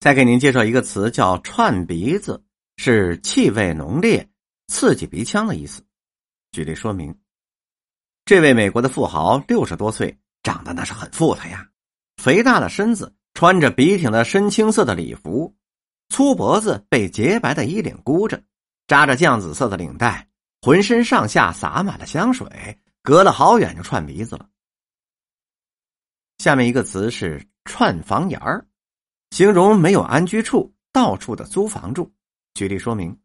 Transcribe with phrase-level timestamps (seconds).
[0.00, 2.42] 再给您介绍一个词，叫“串鼻子”，
[2.78, 4.26] 是气味浓烈、
[4.66, 5.82] 刺激鼻腔的意思。
[6.52, 7.14] 举例说明：
[8.24, 11.68] 这位美国的富豪六十多岁，长得那是很富态呀，
[12.16, 15.54] 肥大的身子，穿着笔挺的深青色的礼服，
[16.08, 18.42] 粗脖子被洁白的衣领箍着，
[18.86, 20.26] 扎着酱紫色的领带，
[20.62, 24.48] 浑身上下洒满了香水，隔了好远就串鼻子了。
[26.38, 28.66] 下面一个词是“串房檐儿”。
[29.30, 32.10] 形容没有安居处，到处的租房住。
[32.54, 33.16] 举例说明，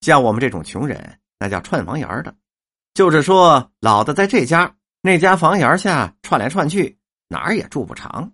[0.00, 2.34] 像我们这种穷人，那叫串房檐的，
[2.94, 6.96] 就是说老的在这家那家房檐下串来串去，
[7.28, 8.32] 哪儿也住不长。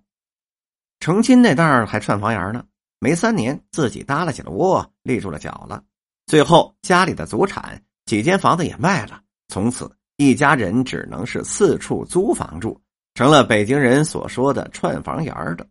[1.00, 2.64] 成亲那代还串房檐呢，
[2.98, 5.82] 没三年自己搭了起了窝，立住了脚了。
[6.26, 12.80] 最后家里的祖产几间房子也卖了，从此一家人只能是四处租房住，
[13.14, 15.66] 成了北京人所说的串房檐的。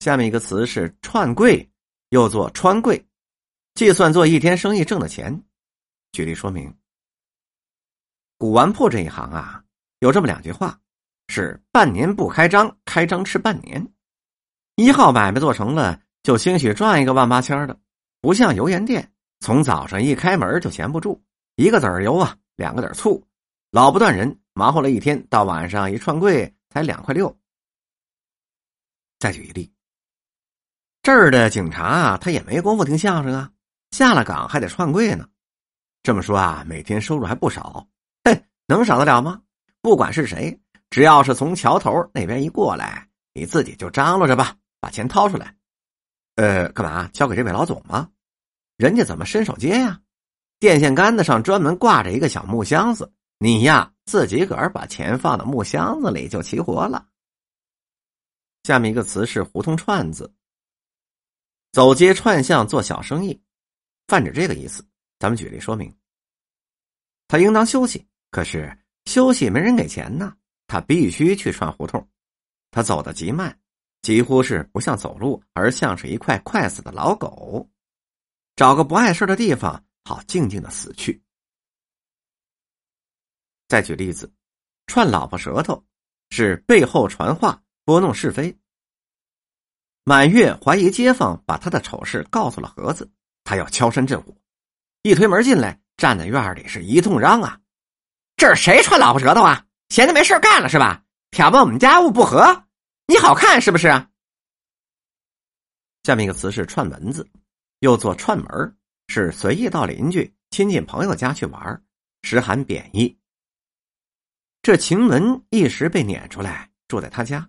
[0.00, 1.68] 下面一个词是“串柜”，
[2.10, 3.04] 又做“穿柜”，
[3.74, 5.42] 计算做一天生意挣的钱。
[6.12, 6.72] 举例说明：
[8.36, 9.62] 古玩铺这一行啊，
[9.98, 10.78] 有这么两句话，
[11.26, 13.84] 是“半年不开张，开张吃半年”。
[14.76, 17.76] 一号买卖做成了，就兴许赚一个万八千的，
[18.20, 21.20] 不像油盐店，从早上一开门就闲不住，
[21.56, 23.20] 一个子儿油啊，两个子儿醋，
[23.72, 27.36] 老不断人，忙活了一天，到晚上一串柜才两块六。
[29.18, 29.68] 再举一例。
[31.08, 33.50] 这儿的警察啊，他也没工夫听相声啊，
[33.92, 35.26] 下了岗还得串柜呢。
[36.02, 37.88] 这么说啊，每天收入还不少。
[38.24, 39.40] 嘿，能少得了吗？
[39.80, 45.56] 不管是谁，只要是从桥头那边一过来，你自己就张罗着吧，把钱掏出来。
[46.36, 47.08] 呃，干嘛？
[47.14, 48.10] 交给这位老总吗？
[48.76, 49.98] 人家怎么伸手接呀？
[50.60, 57.06] 电线杆子上专门挂着一个小木箱子，你呀自己个儿把钱放到木箱子里就齐活了。
[58.64, 60.30] 下面一个词是“胡同串子”。
[61.72, 63.40] 走街串巷做小生意，
[64.06, 64.86] 泛指这个意思。
[65.18, 65.94] 咱们举例说明。
[67.26, 70.34] 他应当休息，可是休息没人给钱呢，
[70.66, 72.08] 他必须去串胡同。
[72.70, 73.58] 他走得极慢，
[74.02, 77.68] 几乎是不像走路，而像是一块快死的老狗，
[78.56, 81.22] 找个不碍事的地方，好静静的死去。
[83.68, 84.32] 再举例子，
[84.86, 85.84] 串老婆舌头，
[86.30, 88.56] 是背后传话，拨弄是非。
[90.08, 93.12] 满月怀疑街坊把他的丑事告诉了盒子，
[93.44, 94.34] 他要敲山震虎，
[95.02, 97.60] 一推门进来，站在院里是一通嚷啊
[98.34, 99.66] ：“这是谁串老婆舌头啊？
[99.90, 101.04] 闲的没事干了是吧？
[101.30, 102.64] 挑拨我们家务不和，
[103.06, 103.88] 你好看是不是？”
[106.04, 107.28] 下面一个词是串门子，
[107.80, 111.82] 又做串门，是随意到邻居、亲戚朋友家去玩，
[112.22, 113.14] 时含贬义。
[114.62, 117.46] 这晴雯一时被撵出来住在他家，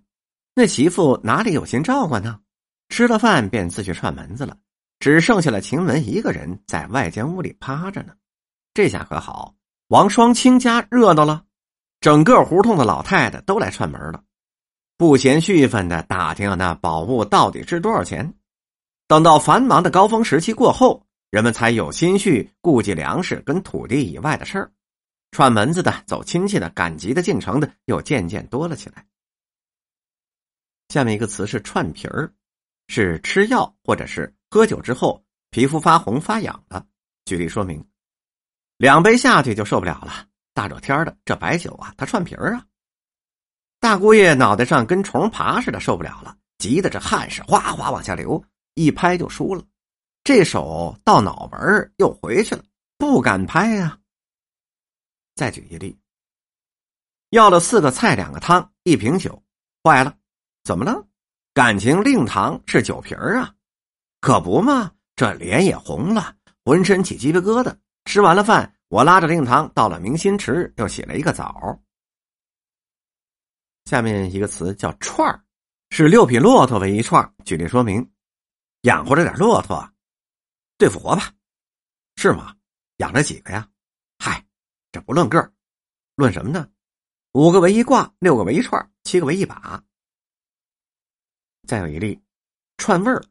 [0.55, 2.41] 那媳妇哪里有心照管呢？
[2.89, 4.57] 吃了饭便自去串门子了，
[4.99, 8.13] 只剩下了晴雯一个人在外间屋里趴着呢。
[8.73, 9.55] 这下可好，
[9.87, 11.45] 王双清家热闹了，
[12.01, 14.23] 整个胡同的老太太都来串门了，
[14.97, 18.33] 不嫌絮分的打听那宝物到底值多少钱。
[19.07, 24.71] 等到繁忙的高峰时期过后，人们才有心绪顾及粮食跟土地以外的事儿，
[25.31, 29.05] 串门子的、走亲戚的、赶集的、进城的又渐渐多了起来。
[30.89, 32.33] 下面一个词是串皮儿。
[32.89, 36.85] 是吃药或者是喝酒之后皮肤发红发痒的。
[37.23, 37.87] 举例说明，
[38.77, 40.25] 两杯下去就受不了了。
[40.53, 42.65] 大热天的，这白酒啊，它串皮儿啊。
[43.79, 49.63] 大姑爷脑袋上跟虫爬似的，受不了了，急得这汗是哗哗往下流，一拍就输了。
[50.23, 52.63] 这手到脑门又回去了，
[52.97, 53.99] 不敢拍呀。
[55.35, 55.97] 再举一例，
[57.29, 59.41] 要了四个菜两个汤一瓶酒，
[59.83, 60.17] 坏了，
[60.63, 61.07] 怎么了？
[61.59, 63.53] 感情令堂是酒瓶儿啊，
[64.21, 64.93] 可不嘛！
[65.13, 66.33] 这脸也红了，
[66.63, 67.75] 浑身起鸡皮疙瘩。
[68.05, 71.77] 吃完了饭，我拉着令堂到了明心池，又洗了一个澡。
[73.83, 75.43] 下面一个词叫串儿，
[75.89, 77.29] 是六匹骆驼为一串。
[77.43, 78.09] 举例说明：
[78.83, 79.85] 养活着点骆驼，
[80.77, 81.33] 对付活吧？
[82.15, 82.55] 是吗？
[82.99, 83.67] 养着几个呀？
[84.17, 84.45] 嗨，
[84.93, 85.51] 这不论个，
[86.15, 86.69] 论什么呢？
[87.33, 89.83] 五个为一挂，六个为一串，七个为一把。
[91.69, 92.19] 再有一例，
[92.77, 93.23] 串味儿，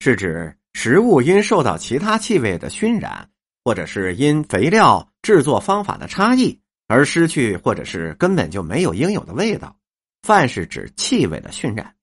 [0.00, 3.30] 是指食物因受到其他气味的熏染，
[3.62, 9.78] 或者是因肥料制作方法的差异而失去，或者是根本就没有应有的味道。
[10.22, 11.94] 饭是指气味的熏染。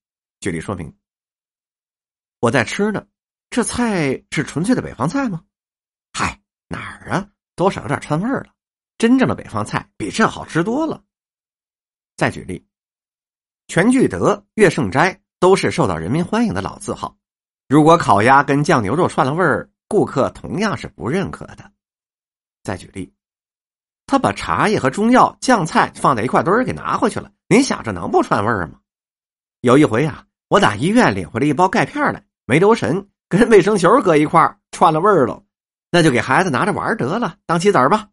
[0.42, 0.96] 举例说明：
[2.40, 3.08] 我在吃呢，
[3.50, 5.44] 这菜是纯粹的北方菜吗？
[6.14, 7.28] 嗨，哪儿啊？
[7.56, 8.54] 多少有点串味儿了。
[9.00, 11.04] 真正的北方菜比这好吃多了。
[12.16, 12.64] 再举例：
[13.68, 15.20] 全聚德、岳圣斋。
[15.40, 17.16] 都是受到人民欢迎的老字号。
[17.68, 21.72] 如果烤鸭跟酱牛肉串了味儿，顾客同样是不认可的。
[22.64, 23.14] 再举例，
[24.06, 28.80] 他把茶叶和中药、酱菜放在一块堆儿给拿回去了，您想这能不串味儿吗？
[29.62, 35.44] 有一回呀，我打医院领回来一包钙片来，没留神跟卫生球搁一块串了味儿了，
[35.92, 38.10] 那就给孩子拿着玩得了，当棋子儿吧。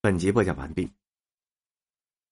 [0.00, 0.90] 本集播讲完毕。